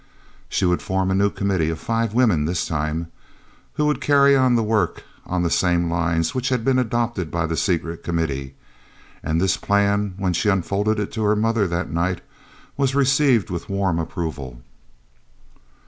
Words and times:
She 0.49 0.65
would 0.65 0.81
form 0.81 1.11
a 1.11 1.13
new 1.13 1.29
Committee, 1.29 1.69
of 1.69 1.77
five 1.77 2.11
women 2.11 2.45
this 2.45 2.65
time, 2.65 3.11
who 3.73 3.85
would 3.85 4.01
carry 4.01 4.35
on 4.35 4.55
the 4.55 4.63
work 4.63 5.03
on 5.27 5.43
the 5.43 5.51
same 5.51 5.91
lines 5.91 6.33
which 6.33 6.49
had 6.49 6.65
been 6.65 6.79
adopted 6.79 7.29
by 7.29 7.45
the 7.45 7.55
Secret 7.55 8.01
Committee, 8.03 8.55
and 9.21 9.39
this 9.39 9.57
plan, 9.57 10.15
when 10.17 10.33
she 10.33 10.49
unfolded 10.49 10.99
it 10.99 11.11
to 11.11 11.21
her 11.25 11.35
mother 11.35 11.67
that 11.67 11.91
night, 11.91 12.21
was 12.77 12.95
received 12.95 13.51
with 13.51 13.69
warm 13.69 13.99
approval. 13.99 14.63